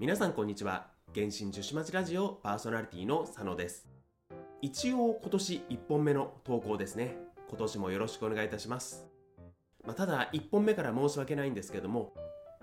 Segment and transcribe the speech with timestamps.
[0.00, 0.86] 皆さんこんにちは。
[1.12, 3.88] 原神樹脂町ラジオパーソナリティの佐野です。
[4.62, 7.16] 一応今年1本目の投稿ですね。
[7.48, 9.08] 今年もよろしくお願いいたします。
[9.84, 12.14] まあ、ただ1本目から申し訳ないんですけども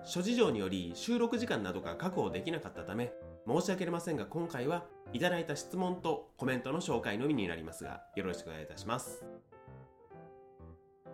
[0.05, 3.11] 諸事情により収録時間などが確保できなかったため
[3.45, 9.25] 申し訳ありませんが今回はいただいた質問とコメントの紹介のみになりますがよろしくお願いいたします。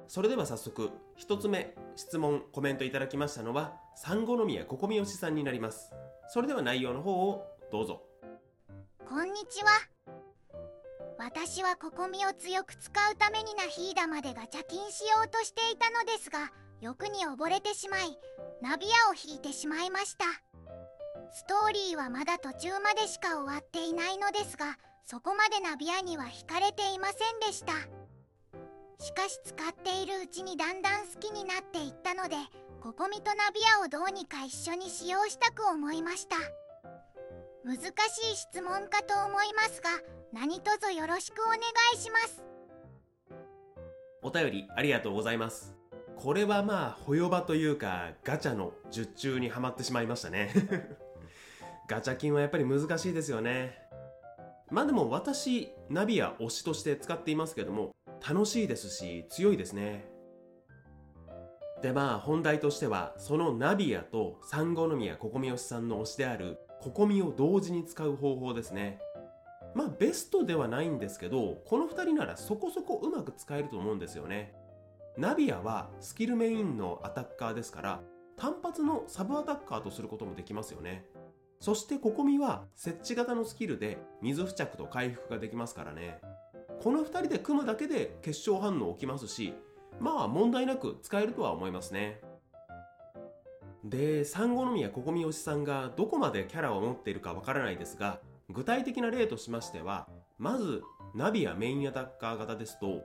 [0.07, 5.95] それでは早速1つ目質問コメントいただきましたのは産後宮ここみよしさんになります。
[6.27, 8.02] それでは内容の方をどうぞ。
[9.07, 9.70] こんにちは。
[11.17, 18.17] 私はココミを強く使うためにナヒーダまでガチャ金しようとしていたのですが欲に溺れてしまい
[18.61, 20.25] ナビアを引いてしまいました。
[21.31, 27.73] ストーリーはまだ途中までしか終わっていないのですがそこまでナビアには惹かれていませんでした。
[29.03, 32.35] しかし使っているうちにだんだん好きになっていったので
[32.81, 36.36] ココミとナビアをどうにか一緒に使用したく思いました。
[37.64, 39.92] 難しい質問かと思いますが
[40.33, 41.59] 何卒よろしくお願
[41.94, 42.44] いします。
[44.23, 45.75] お便りありがとうございます。
[46.16, 50.52] これはまあほよばというかガチャの術中にはまってしまいましたね。
[51.88, 53.77] ガチャ金はやっぱり難しいですよね。
[54.72, 57.92] まあでも私ナビア推しとして使っていますけども
[58.27, 60.09] 楽しいですし強いですね
[61.81, 68.99] でまあ本題としてはそのナビアと三五宮ここみよしさんの推しであるここみを同時に使う方法ですね。
[69.73, 74.53] まあベストではないんですけどこの2人ならそこそこうまく使えると思うんですよね。
[75.17, 78.02] ナビアはスキルメインのアタッカーですから
[78.37, 81.05] 単発のサブアタッカーとすることもできますよね。
[81.59, 86.19] そしてココミは設置型のスキルで水付着と回復ができますからね。
[86.81, 89.53] この2人で組むだけで結晶反応起きますし
[90.02, 92.19] まあ問題なく使えるとは思いますね。
[93.85, 100.83] で三五宮ここみよしさんがどこまでキャラを持っているかわからないですが具体的な例としましてはまず
[101.15, 103.02] ナビアメインアタッカー型ですと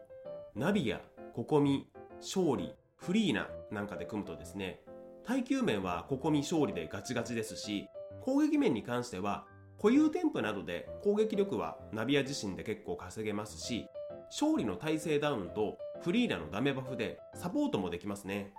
[0.54, 1.00] ナビア
[1.34, 1.87] ココミ
[2.21, 4.81] 勝利フリーナなんかで組むとですね
[5.25, 7.88] 耐久面はココミ勝利でガチガチですし
[8.21, 9.47] 攻撃面に関しては
[9.81, 13.87] 固有添付などで攻撃力はナビア自身で結構稼げますし
[14.26, 18.53] 勝利の耐性ダウンとフリーナのダメバフでサポートもできますね。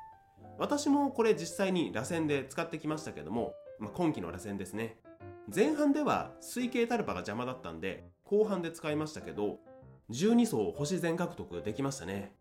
[0.58, 4.98] 私もこれ実際に螺旋で使ってきましたけども、まあ、今期の螺旋ですね。
[5.54, 9.60] 前半では水系タルパが邪魔だったんで後半で使いましたけど
[10.10, 12.34] 12層星全獲得できましたね。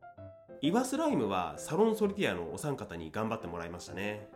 [0.62, 4.28] イワスライムはサロンソリティアのお三方に頑張ってもらいましたね。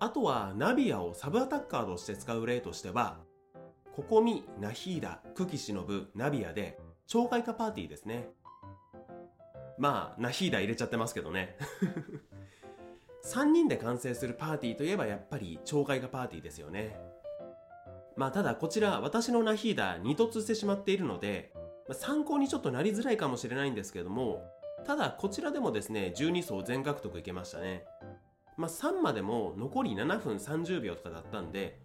[0.00, 3.18] あとはナビアをサブアタッカーとして使う例としては
[3.94, 8.28] ココミ、ナヒーダ、クキシノブ、ナビアで懲戒化パーティーですね。
[9.78, 11.56] まあナヒーダ入れちゃってますけどね。
[13.24, 16.98] 3人で完成するパーティーといえばやっぱり懲戒化パーティーですよね。
[18.16, 21.52] まあただこちら私のナヒーダ2突してしまっているので
[21.92, 24.42] 参考にちょっとなりづらいかもしれないんですけども
[24.86, 27.84] ただこちらでもですね12層全獲得いけましたね。
[28.56, 31.80] まあ3までも残り7分30秒とかだったんで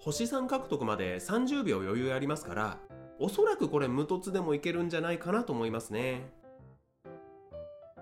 [0.00, 2.78] 星3獲得まで30秒余裕ありますから
[3.18, 6.43] おそらくこれ無凸でもいけるんじゃないかなと思いますね。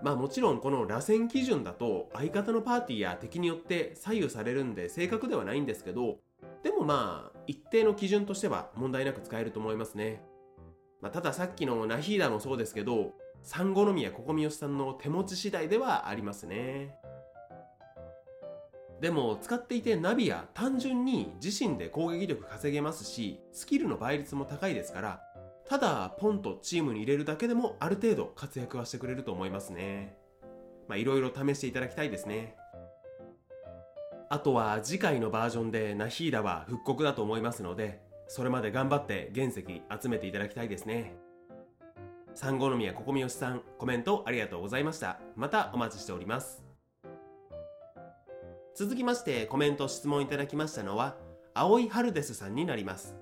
[0.03, 6.17] まあもちろんこの螺旋基準だと相方のパーティーや敵によって左右されるんで正確ではないんですけど
[6.61, 10.21] でもまあ一定の基準としては問題なく使えると思いますね、
[11.01, 16.95] まあ、たださっきのナヒーダもそうですけど三五宮ここみよしさんの手持ち次第ではありますね。
[19.01, 25.32] でも使っていてナビは単純に自身で攻撃力稼げますしスキルの倍率も高いですから
[25.67, 30.17] ただポンとチームに入れるだけでもある程度活躍はしてくれると思いますね。
[30.87, 32.55] まあいろいろ試していただきたいですね。
[34.29, 39.63] あとは次回のバージョンでナヒーダは復刻だと思いますのでそれまで頑張って原石
[40.01, 41.15] 集めていただきたいですね。
[42.35, 45.19] 三五宮ここみよしさんコメントありがとうございました。
[45.35, 46.63] またお待ちしております。
[48.75, 51.15] 続きましてコメント質問いただきましたのは
[51.53, 53.15] 青い春ですさんになります。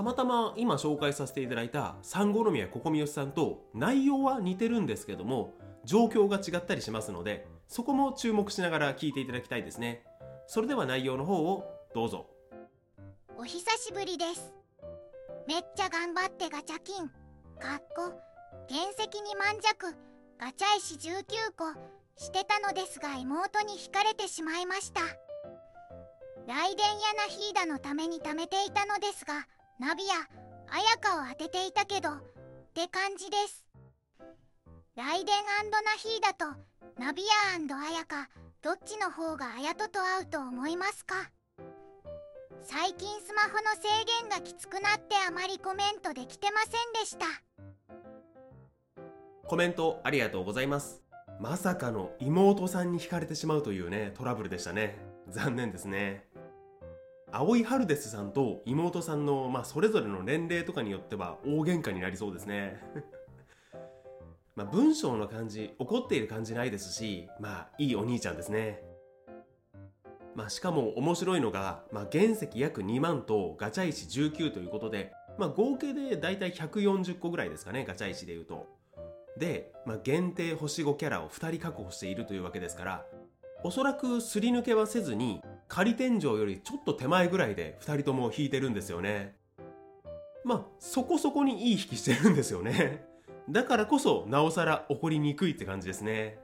[0.00, 5.52] たまたま今紹介させていただいた三五宮ここみよしさんと内容は似てるんですけども
[5.84, 10.02] 状況が違ったりしますのでそこも注目しながら聞いていただきたいですね。
[10.46, 12.26] それでは内容の方をどうぞ。
[13.36, 14.54] お久しぶりです。
[15.46, 17.06] めっちゃ頑張ってガチャ金
[17.60, 18.10] かっこ
[18.70, 19.94] 原石に満弱
[20.38, 21.24] ガチャ石19
[21.54, 21.78] 個。
[22.16, 25.02] してたのですが妹に惹かれてしまいました。
[26.46, 29.46] 雷電やナヒーダのために貯めていたのですが
[29.80, 30.28] ナビア
[30.76, 32.12] 綾香を当てていたけどっ
[32.74, 33.64] て感じです。
[34.94, 35.34] 雷電
[35.70, 36.44] ナヒーダと
[36.98, 38.28] ナビア綾香
[38.60, 41.14] どっちの方が綾人と合うと思いますか？
[42.60, 43.88] 最近スマホの制
[44.20, 46.72] 限がきつくなってあまりコメントできてません
[47.02, 47.24] でした。
[49.46, 51.02] コメントありがとうございます。
[51.40, 54.98] まさかの妹さんに惹かれてしまうというねトラブルでしたね。
[55.30, 56.26] 残念ですね。
[57.32, 62.80] 青井春デスさんと妹さんの、まあ、それぞれの年齢とかによっては大喧嘩になりそうですね。
[64.56, 68.82] まあ文章の感じ怒っている感じないですしまあいいお兄ちゃんですね。
[70.34, 78.66] まあしかも面白いのが、まあ、原石約2万とガチャ石19ということで、まあ、合計でだいたい140個ぐらいですかねガチャ石でいうと。
[79.38, 83.06] で、まあ、限定星5キャラを2人確保しているというわけですから
[83.62, 89.34] おそらくすり抜けはせずに仮天井よりちょっと手前ぐらいで2人とも引いてるんですよね。
[90.44, 93.04] まあそこそこにいい引きしてるんですよね。
[93.50, 96.38] だからこそなおさら起こりにくいって感じですね。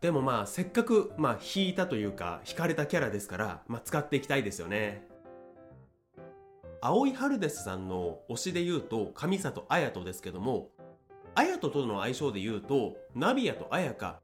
[0.00, 5.06] でもまあせっかくまあ引いたというか引かれたキャラですから、まあ、使っていきたいですよね。
[6.80, 10.70] 青井春デスさんの推しで言うと上里綾人ですけども
[11.34, 14.20] 綾人との相性で言うとナビアと綾香。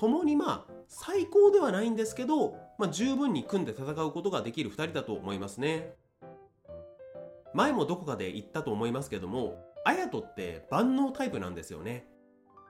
[0.00, 5.94] 共にまあ最高ではないんですけど、まあ、十分に組んで戦うことができる2人だと思いますね。
[7.52, 12.06] 前もどこかで言ったと思いますけども綾人って万能タイプなんですよね。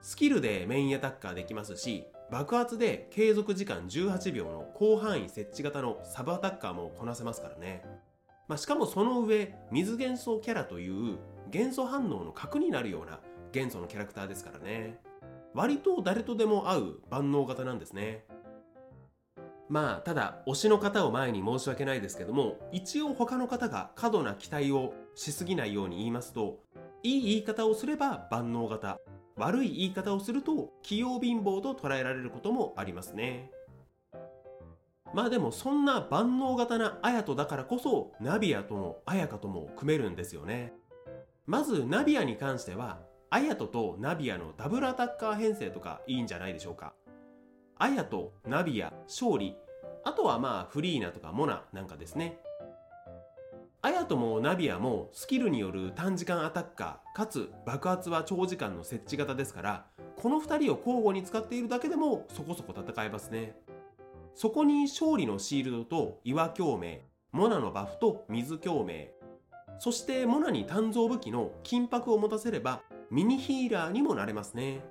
[0.02, 7.84] スキルでメインアタッカーできますし爆発で継続時間18秒の広範囲設置型のサブアタッカーもこなせますからね、
[8.48, 11.18] まあ、しかもその上水元素キャラという
[11.48, 13.20] 元素反応の核になるような
[13.52, 14.98] 元素のキャラクターですからね。
[15.55, 18.25] 割と誰とでも合う万能型なんですね。
[19.69, 26.58] まあただ推しの方を前に申し訳ないですけども一応他の方が過度な期待をしすぎないように言いますと
[27.05, 28.99] いい言い方をすれば万能型
[29.37, 33.50] 悪い言い方をすると器用貧乏と捉えられることもありますね。
[35.14, 40.73] まあでもそんな万能型な綾人だからこそナビアとも綾香とも組めるんですよね。
[41.47, 43.00] まずナビアに関しては
[43.32, 46.94] 綾人とナビアのダブルアタッカー編成とかいいんじゃないでしょうか。
[47.78, 49.56] 綾人、ナビア、勝利、
[50.02, 52.40] あとはまあフリーナとかモナなんかですね。
[53.82, 59.86] 綾人もナビアもスキルによる短時間アタッカー、かつ爆発は長時間の設置型ですから、
[60.16, 63.54] この2人を交互に使っているだけでもそこそこ戦えますね。
[64.34, 69.10] そこに勝利のシールドと岩共鳴、モナのバフと水共鳴、
[69.78, 74.84] そしてモナに鍛造武器の金箔を持たせればミニヒーラーにもなれますね。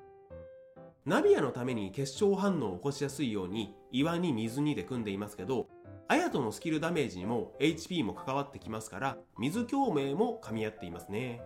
[1.05, 5.67] ナビアのために結晶反応を起こしやすいように岩に水にで組んでいますけど
[6.09, 11.41] アヤトのスキルダメージにも HP も関わってきますから水共鳴も噛み合っていますね。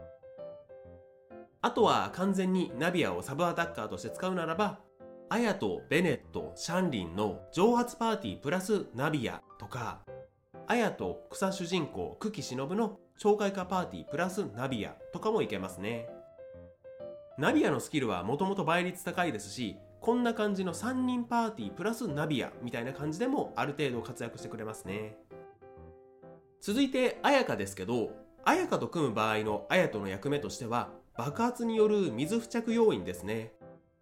[1.61, 4.79] あとは完全にナビアをサブアタッカーとして使うならば
[5.29, 10.01] アヤト、ベネット、シャンリンの蒸発パーティープラスナビアとか
[10.65, 16.09] アヤト、草主人公、久喜忍の紹介化パーティープラスナビアとかもいけますね。
[17.37, 25.17] ナビアのスキルはもともと倍率高いですしこんな感じの3人パーティープラスナビアみたいな感じでもある程度活躍してくれますね。
[26.61, 28.11] 続いて綾香ですけど
[28.45, 33.53] 綾香と組む場合の綾との役目としては爆発による水付着要因ですね。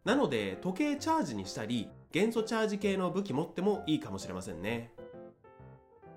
[0.03, 4.91] なので時計チャージにしたり元素チャージ系の武器持ってもいいかもしれませんね。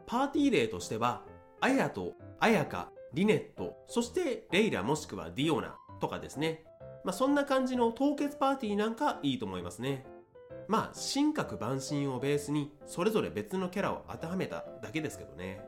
[0.06, 1.22] パーティー例としては
[1.60, 6.64] 綾と綾香リネットそしてレイラもしくはディオナとかですね。
[7.04, 10.06] まあ、そんな感じの凍結パーティーなんかいいと思いますね。
[10.66, 15.60] まあ、神格万神をベースにそれぞれ別のキャラを当てはめただけですけどね。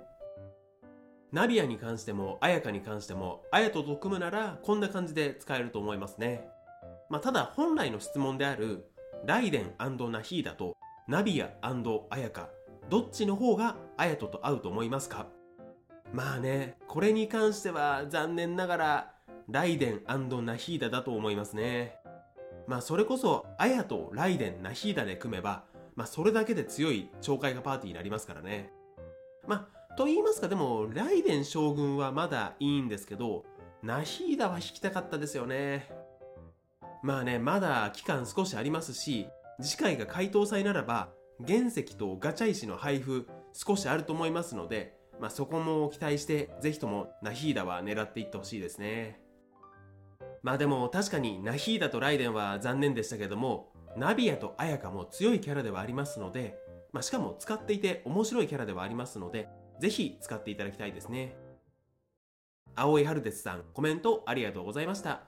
[1.33, 6.49] ナビアに関しても、アヤカに関しても、アヤと組むならこんな感じで使えると思いますね。
[7.11, 8.91] まあ、ただ本来の質問である、
[9.27, 9.75] ライデン
[10.11, 10.77] ナヒーダと
[11.07, 12.49] ナビアアヤカ、
[12.89, 15.27] どっちの方がアヤトと合うと思いますか？
[16.13, 19.13] まあね、これに関しては残念ながら
[19.49, 20.03] ライデン
[20.45, 21.97] ナヒーダだと思いますね。
[22.67, 28.73] まあそれこそ、アヤとライデン、ナヒーダで組めば、まあそれだけで強い懲戒がパーティーになりますからね。
[29.47, 33.45] まあ、と言いますか、でも、ライデン将軍はまだいいんですけど、
[33.83, 35.89] ナヒーダは引きたかったですよね。
[37.03, 39.29] まあね、まだ期間少しありますし、
[39.63, 41.11] 次回が回答祭ならば、
[41.47, 49.21] 原石とガチャ石の配布少しあると思いますので、まあそこも期待して、ぜひともナヒーダは狙っていってほしいですね。
[50.47, 56.57] まあでも確かにナヒーダとライデンは残念でしたけどもナビアとアヤカも強いキャラではありますので、
[56.93, 59.49] まあ、しかも使っていて面白いキャラではありますので
[59.81, 61.35] ぜひ使っていただきたいですね
[62.77, 65.23] 青井春哲さんコメントありがとうございました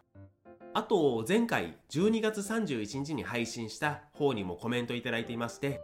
[0.72, 5.80] あと、前回12月31日に配信した方にもコメントいただいていまして、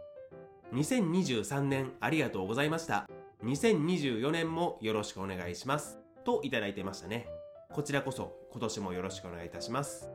[0.73, 3.09] 2023年ありがとうございました。
[3.43, 5.99] 2024年もよろしくお願いします。
[6.23, 7.27] といただいてましたね。
[7.73, 10.09] こちらこそ今年もよろしくお願いいたします。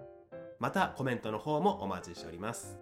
[0.59, 2.79] またコメントの方もお待ちしております。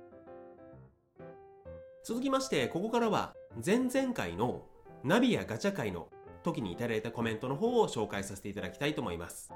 [2.04, 3.34] 続きまして、ここからは
[3.66, 4.62] 前々回の
[5.02, 6.10] ナビやガチャ会の
[6.44, 9.52] 時にいただいたコメントの方を紹介させていただきたいと思います。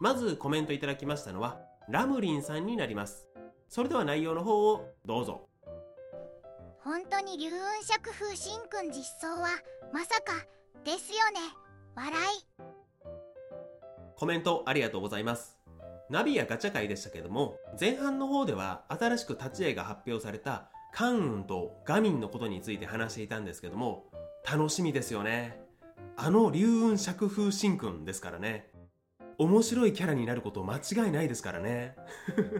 [0.00, 3.28] まずコメントいただきましたのはラムリンさんになります。
[3.68, 5.46] それでは内容の方をどうぞ。
[6.80, 9.48] 本当に龍雲釈風神君実装は
[9.92, 10.32] まさか
[10.84, 11.38] ですよね。
[11.94, 12.71] 笑い。
[14.22, 15.58] コメントありがとうございます。
[16.08, 24.04] ナビやガチャ会でしたけども、前半の方では新しく立ち絵が発表された関雲とガミンのことについて話していたんですけども、
[24.48, 25.60] 楽しみですよね。
[26.16, 28.70] あの龍雲釈風神君ですからね。
[29.38, 31.96] 面白いキャラになること間違いないですからね。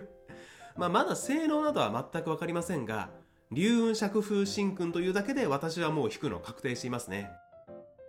[0.76, 3.10] まあまだ性能などは全くわかりませんが、
[3.52, 7.30] 龍雲釈風神君というだけで私はもう引くの確定していますね。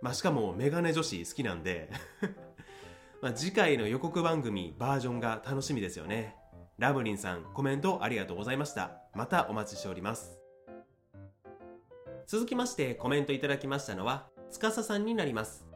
[0.02, 1.88] まあしかもメガネ女子好きなんで
[3.22, 6.36] まあ次回の予告番組バージョンが楽しみですよね。
[6.78, 9.02] ラブリンさんコメントありがとうございました。
[9.14, 10.38] またお待ちしております。
[12.26, 15.66] 続きましてコメントいただきましたのは、つかささんになります。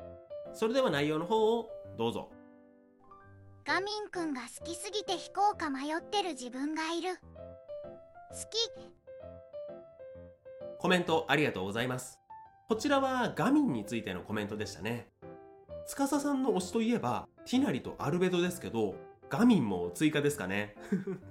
[0.54, 2.30] それでは内容の方をどうぞ。
[3.64, 7.16] ガミンくんが好きすぎて引こうか迷ってる自分がいる。
[8.30, 8.88] 好き。
[10.78, 12.18] コメントありがとうございます。
[12.68, 15.08] こちらはガミンについてのコメントでしたね。
[15.88, 18.94] つかささんの推しといえば、ティナリとアルベドですけど、
[19.30, 20.76] ガミンも追加ですかね。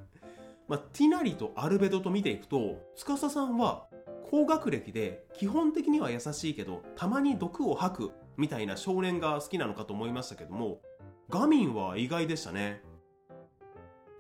[0.68, 3.88] まあ、ティナリとアルベドと見ていくと、つかさんは
[4.32, 10.82] 高学歴で基本的には優しいけど、たまに毒を吐くみたいな少年が好きなのかと思いましたけども、
[11.30, 12.82] ガミンは意外でしたね。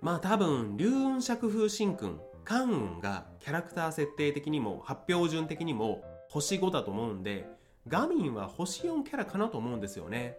[0.01, 7.56] まあ多分、龍雲釈風神君、関雲がキャラクター設定的にも発表順的にも星5だと思うんで、
[7.87, 10.37] ガミンは星4キャラかなと思うんですよね。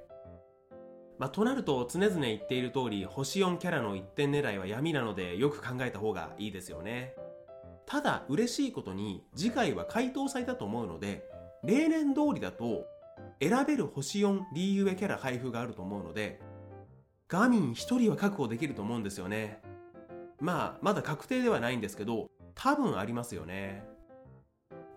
[1.19, 7.15] まあ、となると常々言っている通り星4キャラの1点狙いは闇なのでよく考えた方がいいですよね。
[7.87, 11.25] ただ嬉しいことに次回は回答されたと思うので
[11.65, 12.85] 例年通りだと
[13.41, 16.41] 選べる星4リーユエキャラ配布があると思うので
[17.29, 19.61] ガミン1人は確保できると思うんですよね。
[20.41, 23.98] まあまだ確定ではないんですけど多分ありますよね。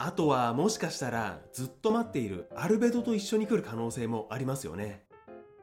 [0.04, 5.04] あとはもしかしたらずっと待っているアルベドと一緒に来る可能性もありますよね。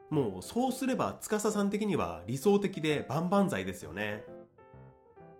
[0.09, 4.23] もうそうすれば司さん的には理想的で万々歳ですよね。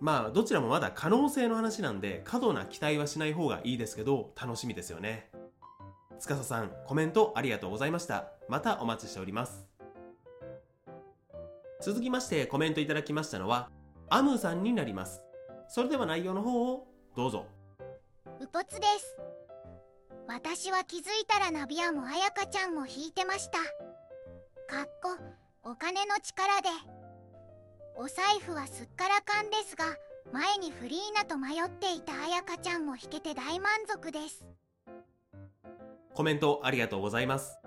[0.01, 5.31] まあどちらもまだ可能性の話なんで過度な期待はしない方がいいですけど楽しみですよね。
[6.19, 8.33] 司さんコメントありがとうございました。
[8.49, 9.65] またお待ちしております。
[11.81, 13.69] 続きましてコメントいただきましたのは
[14.09, 15.21] アムさんになります。
[15.69, 17.45] それでは内容の方をどうぞ。
[18.41, 19.17] うぽつです。
[20.27, 23.57] 私は気づいたらナビアもあやかちゃんも引いてました。
[24.69, 25.09] かっこ
[25.63, 26.69] お金の力で
[27.95, 29.85] お財布はすっからかんですが
[30.31, 34.45] 前にフリーナと迷っていたあやかちゃんも弾けて大満足です
[36.13, 37.57] コメントありがとうございます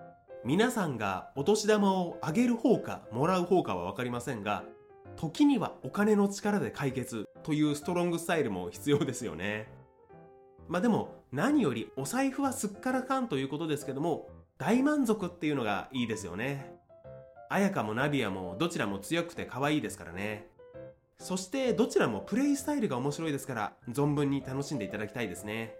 [0.44, 4.62] 皆さんがお年玉をあげる方かもらう方かは分かりませんが
[5.16, 9.81] 時にはお金の力で解決というストロングスタイルも必要ですよね
[10.72, 16.74] まあでも何よりお財布はすっからかんということですけども大満足っていうのがいいですよね
[17.50, 20.46] 綾香もナビアもどちらも強くて可愛いですからね。
[21.18, 25.74] そしてどちらもプレイスタイルが面白いですから存分に楽しんでいただきたいですね。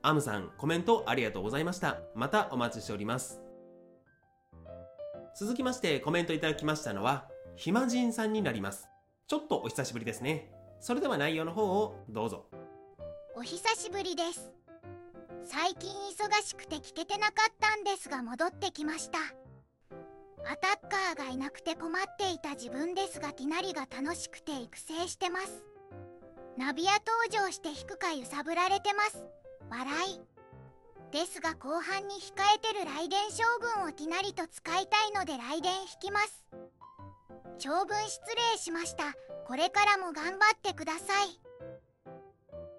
[0.00, 1.98] アムさん、コメントありがとうございました。
[2.14, 3.42] またお待ちしております。
[5.36, 8.88] 続きましてコメントいただきましたのは、ひまじんさんになります。
[9.26, 10.52] ちょっとお久しぶりですね。
[10.78, 12.46] それでは内容の方をどうぞ。
[13.38, 14.50] お久しぶりです。
[15.44, 19.18] 最近忙しくて聞けてなかったんですが戻ってきました。
[20.44, 25.62] アタッカーがいなくて困っていた自分ですがティナリが楽しくて育成してます。
[26.56, 29.24] ナビア登場して引くか揺さぶられてます。
[29.70, 30.20] 笑い。
[31.12, 36.44] ですが後半に控えてる雷電将軍をティナリと使いたいので雷電引きます。
[37.60, 38.20] 長文失
[38.52, 39.14] 礼しました。
[39.46, 41.47] これからも頑張ってください。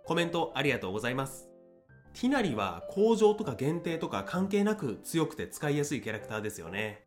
[0.09, 1.51] コメントありがとうございます
[2.15, 7.05] ティナリは工場とか限定とか関係なく強くて使いやすいキャラクターですよね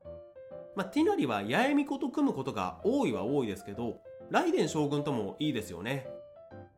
[0.77, 3.99] まあ、ティナリは八重巫女と組むことが多いは多いですけど、
[4.31, 6.07] ライデン将軍ともいいですよね。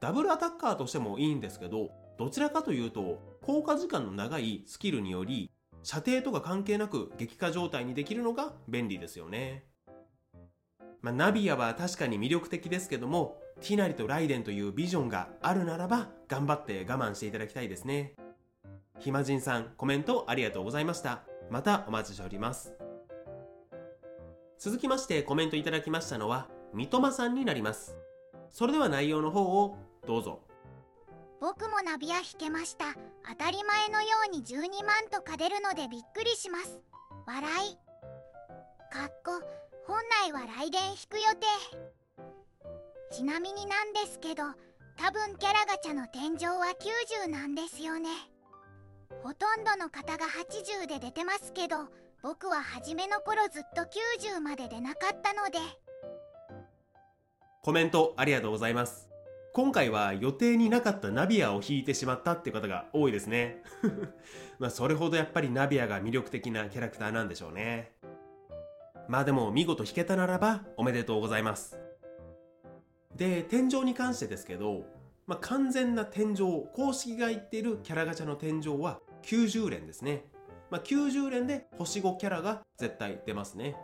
[0.01, 5.53] ダブルアタッカーとしてもいいんですけど、どちらかというと、効果時間の長いスキルにより、
[5.85, 9.65] 射程とか関係なく激化状態にできるのが便利ですよね。
[11.01, 18.13] まあ、ナビアは確かに魅力的ですけどもティナリとライデンというビジョンがあるならば頑張って我慢していただきたいですね。
[18.99, 21.23] 暇人さんコメントありがとうございました。
[21.51, 22.75] またお待ちしております。
[24.59, 27.97] 続きましてコメントいただきましたのは三笘さんになります。
[28.51, 30.41] それでは内容の方をどうぞ。
[31.41, 32.85] 僕もナビア引けました。
[33.27, 36.81] 当たり前のように12万とか出るのでびっくりします。
[37.27, 37.79] 笑い。
[38.93, 39.43] かっこ
[39.87, 42.04] 本来は来電引く予定。
[43.15, 44.43] ちなみになんですけど
[44.97, 46.75] 多分キャラガチャの天井は
[47.25, 48.09] 90なんですよね。
[49.23, 51.77] ほとんどの方が80で出てますけど
[52.25, 55.59] 僕は初めの頃ずっと90まで出なかったので。
[57.63, 59.09] コメントありがとうございます。
[59.53, 63.63] 今回は予定になかったナビアを引いてしまったって方が多いですね。
[64.59, 67.93] まあそれほどやっぱりナビアが魅力的なキャラクターなんでしょうね。
[69.07, 71.84] まあでも見事弾けたならばおめでとうございます。
[73.17, 74.85] で天井に関してですけど、
[75.27, 80.25] まあ、完全な天井公式が言っているキャラガチャの天井は90連ですね、
[80.71, 83.77] まあ、90連で星5キャラが絶対出ますね、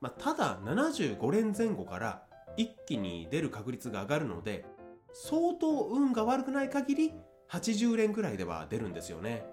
[0.00, 2.22] まあ、ただ75連前後から
[2.56, 4.64] 一気に出る確率が上がるので
[5.12, 7.14] 相当運が悪くない限り
[7.50, 9.44] 80連くらいでは出るんですよね、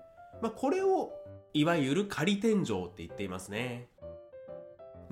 [0.41, 1.11] まあ、これを
[1.53, 3.87] いわゆる仮天井って言っていますね。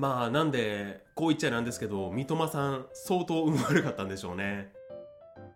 [0.02, 4.74] まあなんでこう言っちゃなんですけど三笘さん相当運悪かったんでしょうね。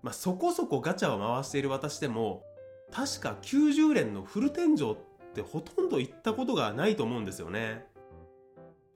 [0.04, 2.44] まあそこそこガチャを回している私でも
[2.92, 4.96] 確か90連のフル天井っ
[5.34, 7.88] てほとんど行ったことがないと思うんですよね。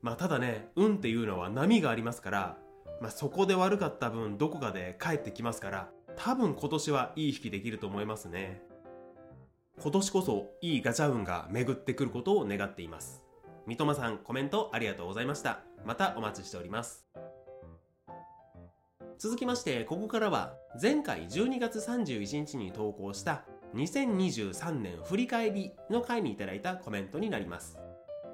[0.02, 2.56] まあただね運っていうのは波がありますから
[3.00, 8.62] まあそこで悪かった分どこかで帰ってきますから多分今年はいい引きできると思いますね。
[9.82, 13.29] 今年こそいいガチャ運が巡ってくることを願っています。
[13.66, 15.60] 三笘さんコメントありがとうございました。
[15.84, 17.06] またお待ちしております。
[19.18, 27.78] 続きましてここからは前回12月31日に投稿した2023年振り返りの回にいただいたコメントになります。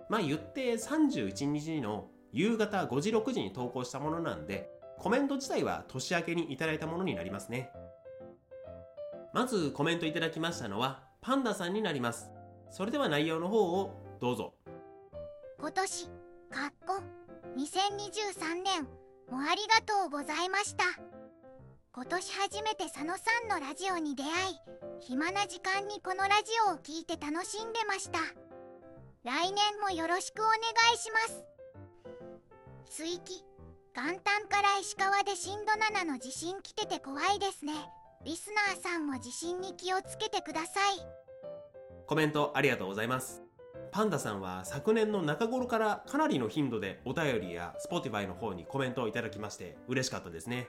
[0.08, 7.70] まあ言って31日の夕方5時6時に投稿したものなんでコメント自体は年明けにいただいたものになりますね。
[9.34, 12.30] まずコメントいただきましたのはパンダさんになります。
[12.70, 14.54] それでは内容の方をどうぞ。
[15.66, 16.10] 今年か
[16.68, 17.02] っこ
[17.58, 18.84] 2023年
[19.28, 20.84] もありがとうございました。
[21.92, 24.30] 今年初めて佐野さんのラジオに出会い
[25.00, 28.20] 暇な時間にこのラジオを聴いて楽しんでました。
[29.24, 30.54] 来年もよろしくお願
[30.94, 31.44] いします。
[32.88, 33.42] 追記
[33.92, 37.72] 元旦から石川で震度7の地震来てて怖いですね。
[38.24, 41.00] リスナーさんも地震に気をつけてください。
[42.06, 43.45] コメントありがとうございます。
[43.92, 50.68] パンダさんは昨年の中頃からかなりの頻度でお便りや Spotify の方にコメントをいただきまして嬉しかったですね。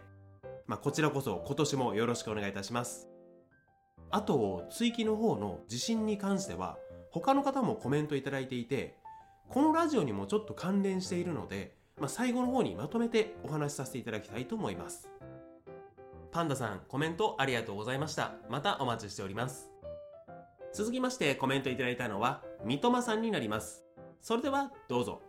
[0.65, 3.07] まあ、こちらこそ今年もよろしくお願いいたします。
[4.09, 6.77] あと、追記の方の地震に関しては
[7.11, 8.97] 他の方もコメントいただいていて、
[9.49, 15.09] このラジオにもちょっと関連しているので、まあ、最後の方にまとめてお話しさせていただきたいと思います。
[16.31, 18.33] パンダさん、コメントありがとうございました。
[18.49, 19.76] またお待ちしております。
[20.77, 23.83] 続きましてコメントいただいたのは三笘さんになります。
[24.21, 25.23] それではどうぞ。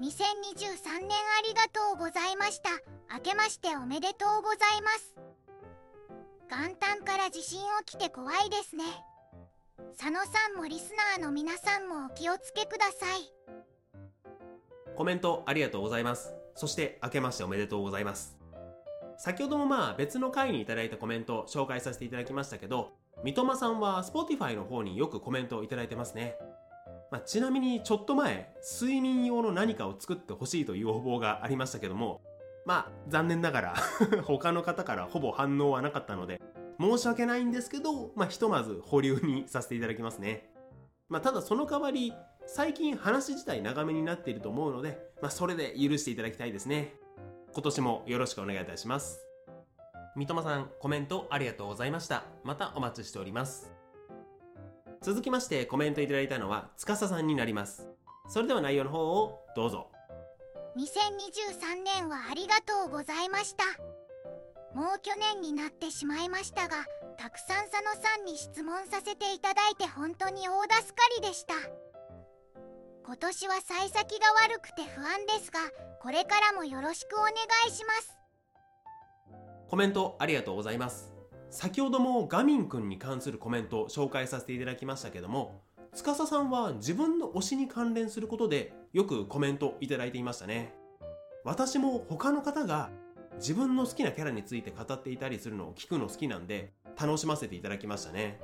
[0.00, 2.70] 2023年ありがとうございました。
[3.14, 5.14] 明けましておめでとうございます。
[6.50, 8.82] 元旦から地震起きて怖いですね。
[9.96, 13.32] 佐野さんもリスナーの皆さんもお気をつけください。
[14.96, 16.34] コメントありがとうございます。
[16.56, 18.36] そして明けましておめでとうございます。
[19.18, 26.36] 先ほどもまあ別の回にいただいたコメント紹介させていただきましたけど三笘さんは Spotify の方によくコメントをいただいてますね。
[27.10, 32.20] まあ、ちなみにちょっと前、睡眠用の何かを作ってほしいという要望がありましたけども、
[32.66, 33.74] まあ、残念ながら
[34.24, 36.40] 他の方からほぼ反応はなかったので、
[36.78, 40.50] 申し訳ないんですけど、まあ、ひとまず保留にさせていただきますね。
[41.08, 42.12] まあ、ただその代わり、
[42.46, 46.94] 最近話自体長めになっていると思うので、まあ、それで許していただきたいですね。
[47.52, 49.27] 今年もよろしくお願いいたします。
[50.16, 52.24] 三笘さん、コメントありがとうございました。
[52.44, 53.72] またお待ちしております。
[55.00, 57.88] 続きましてコメントいただいたのは、司さんになります。
[58.28, 59.90] それでは内容の方をどうぞ。
[60.76, 63.64] 2023年はありがとうございました。
[64.74, 66.84] もう去年になってしまいましたが、
[67.16, 71.54] たくさん佐野さんに質問させていただいて本当に大助かりでした。
[73.04, 75.60] 今年は幸先が悪くて不安ですが、
[76.02, 77.32] これからもよろしくお願
[77.66, 78.17] いします。
[79.68, 81.12] コメントありがとうございます。
[81.50, 85.60] 先ほどもガミンくんに関するコメントを紹介させていただきましたけども、
[85.92, 90.74] 司さんは自分の推しに関連することでよくコメントいただいていましたね。
[91.44, 92.90] 私も他の方が
[93.38, 98.40] 自分の好きなキャラについて語っていたりするのを聞くの好きなんで楽しませていただきましたね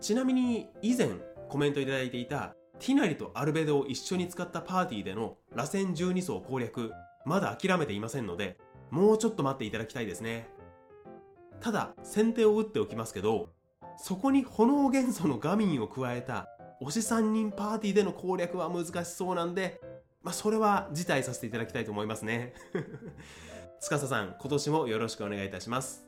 [0.00, 1.08] ちなみに以前
[1.48, 6.92] コメントいただいていたティナリとアルベドを一緒に使ったパーティーでの螺旋12層攻略
[7.24, 8.56] まだ諦めていませんので
[8.90, 10.48] もうちょっと待っていただきたいですね
[11.60, 13.50] ただ先手を打っておきますけど
[13.96, 16.48] そこに炎元素のガミンを加えた
[16.80, 19.80] 推し3人パーティーでの攻略は難しそうなんで
[20.22, 22.52] まあ、それは辞退させていただきたいと思いますね。
[23.80, 26.06] 司さん、今年もよろしくお願いいたします。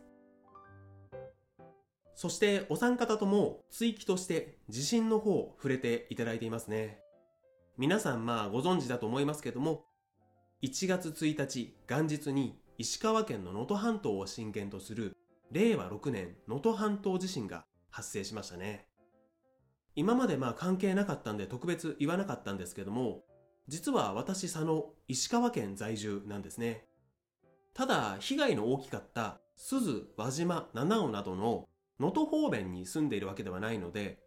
[2.15, 7.01] そしてお三方とも追記として地震の方触れていただいていますね。
[7.79, 9.87] 皆さんまあご存知だと思いますけども、
[10.63, 15.15] 1月1日元日に石川県の能登半島を震源とする
[15.53, 18.87] 令和6年能登半島地震が発生しましたね。
[19.95, 23.21] 今までまあ関係なかったんで特別言わなかったんですけども、
[23.69, 26.87] 実は私佐野石川県在住なんですね
[27.75, 31.69] ただ被害の大きかった鈴輪島七尾などの
[32.01, 34.19] 能登方面に住んでいるわけではないので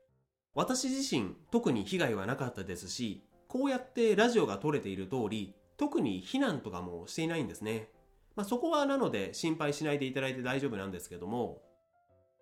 [0.53, 7.89] 私自身特に被害はなかったですしこうやってラジオが撮れている通り特に避難とかもしていないんですね、
[8.35, 11.61] まあ、そこはなので心配しないでいただいて大丈夫なんですけども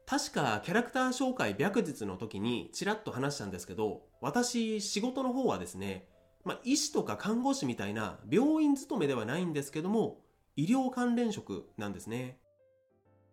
[0.06, 6.06] 確かキャラクター紹介白日の時にちらっと話したんですけど私仕事の方はですね
[6.44, 10.22] まあ、医師とか看護師みたいな病院勤めではないんですけども、
[10.56, 12.38] 医療関連職なんですね。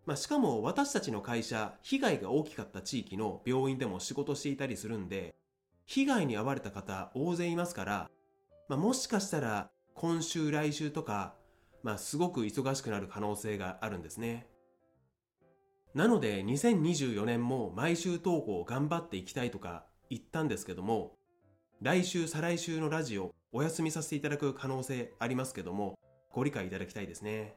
[0.04, 5.34] まあ、しかも私たちの会社、被害が大きかった地域の病院でも仕事していたりするんで、
[5.86, 8.10] 被害に遭われた方大勢いますから、
[8.68, 11.34] まあ、もしかしたら今週来週とか、
[11.82, 14.46] まあ、すごく忙しくなる可能性があるんですね。
[15.94, 21.16] なので2024年も毎週投稿頑張っていきたいとか言ったんですけども、
[21.80, 25.98] 来週、再来週のラジオ、お休みさせていただく可能性ありますけども、
[26.32, 27.56] ご理解いただきたいですね。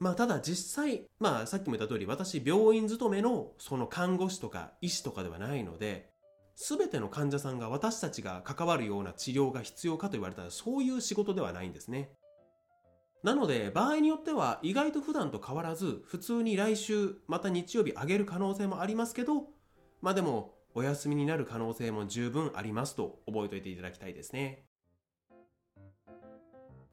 [0.00, 6.10] まあ、ただ実際、まあ、さっきも言った通り、私、病院勤めの、その看護師とか医師とかではないので、
[6.56, 12.10] すべての患者さんが私たちが関わるような治療が必要かと言われたら、そういう仕事ではないんですね。
[13.22, 19.48] なので、場合によっては、意外と普段と変わらず、普通に来週、また日曜日上げる可能性もありますけど、
[20.00, 24.64] まあでも、お休みになる可能性も十分ありますと覚えておいていただきたいですね。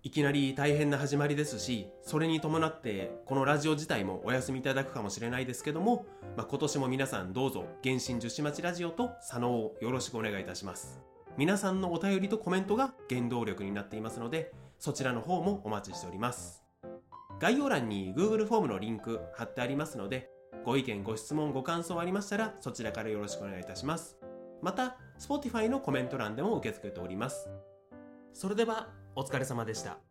[0.04, 11.17] いきなり大変な始まりですし、それに伴ってこのラジオ自体もお休みいただくかもしれないですけども、まあ、今年も皆さんどうぞ原神十四町ラジオと佐野をよろしくお願いいたします。
[11.38, 16.64] 皆さんのお便りとコメントが原動力になっていますので、そちらの方もお待ちしております。
[17.40, 20.32] 概要欄に Google フォームのリンク貼ってありますので、
[20.66, 24.18] ご意見、ご質問、ご感想ありましたら、そちらからよろしくお願いいたします。
[24.64, 27.50] また、Spotify のコメント欄でも受け付けております。
[28.34, 30.07] それでは、お疲れ様でした。